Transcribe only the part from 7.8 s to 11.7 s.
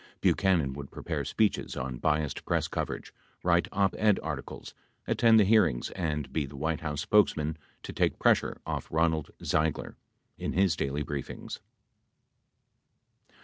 to take pressure off Ronald Ziegler in his daily briefings.